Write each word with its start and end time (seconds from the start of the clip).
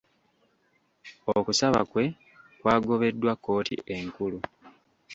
Okusaba 1.37 1.79
kwe 1.91 2.05
kwagobeddwa 2.59 3.33
kkooti 3.37 3.75
enkulu. 3.95 4.39